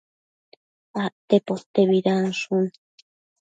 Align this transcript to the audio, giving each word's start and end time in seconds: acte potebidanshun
acte 1.05 1.35
potebidanshun 1.49 2.63